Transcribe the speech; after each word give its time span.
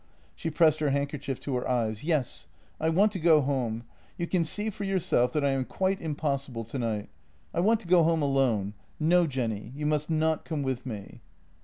She 0.35 0.49
pressed 0.49 0.79
her 0.79 0.89
handker 0.89 1.21
chief 1.21 1.39
to 1.41 1.55
her 1.57 1.69
eyes. 1.69 2.03
"Yes; 2.03 2.47
I 2.79 2.89
want 2.89 3.11
to 3.11 3.19
go 3.19 3.39
home— 3.39 3.83
you 4.17 4.25
can 4.25 4.43
see 4.43 4.71
for 4.71 4.83
yourself 4.83 5.31
that 5.33 5.45
I 5.45 5.51
am 5.51 5.63
quite 5.63 6.01
impossible 6.01 6.63
tonight. 6.63 7.07
I 7.53 7.59
want 7.59 7.81
to 7.81 7.87
go 7.87 8.01
home 8.01 8.23
alone. 8.23 8.73
No, 8.99 9.27
Jenny, 9.27 9.71
you 9.75 9.85
must 9.85 10.09
not 10.09 10.43
come 10.43 10.63
with 10.63 10.87
me." 10.87 11.21